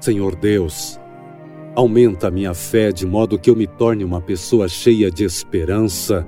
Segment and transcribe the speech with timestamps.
[0.00, 0.98] Senhor Deus,
[1.74, 6.26] aumenta a minha fé de modo que eu me torne uma pessoa cheia de esperança,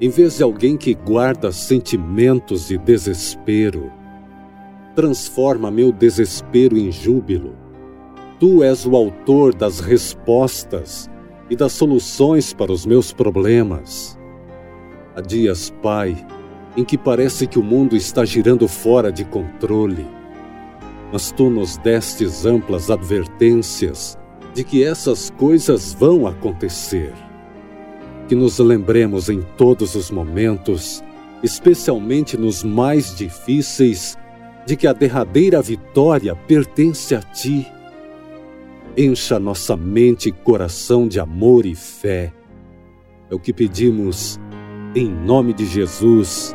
[0.00, 3.92] em vez de alguém que guarda sentimentos de desespero.
[4.96, 7.54] Transforma meu desespero em júbilo.
[8.40, 11.08] Tu és o autor das respostas
[11.48, 14.18] e das soluções para os meus problemas.
[15.14, 16.16] Há dias, Pai,
[16.76, 20.20] em que parece que o mundo está girando fora de controle
[21.12, 24.18] mas tu nos destes amplas advertências
[24.54, 27.12] de que essas coisas vão acontecer.
[28.28, 31.02] Que nos lembremos em todos os momentos,
[31.42, 34.16] especialmente nos mais difíceis,
[34.66, 37.66] de que a derradeira vitória pertence a ti.
[38.96, 42.32] Encha nossa mente e coração de amor e fé.
[43.30, 44.38] É o que pedimos,
[44.94, 46.54] em nome de Jesus.